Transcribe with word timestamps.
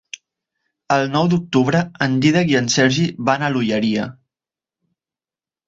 El 0.95 1.05
nou 1.15 1.29
d'octubre 1.33 1.83
en 2.07 2.17
Dídac 2.25 2.51
i 2.55 2.59
en 2.63 2.71
Sergi 2.77 3.07
van 3.31 3.47
a 3.47 3.53
l'Olleria. 3.55 4.11